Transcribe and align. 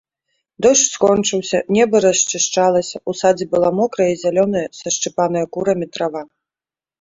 Дождж 0.65 0.85
скончыўся, 0.93 1.59
неба 1.75 1.95
расчышчалася, 2.05 3.01
у 3.13 3.15
садзе 3.19 3.47
была 3.53 3.69
мокрая 3.81 4.09
і 4.15 4.17
зялёная, 4.23 4.65
сашчыпаная 4.81 5.45
курамі 5.59 5.85
трава. 5.99 6.21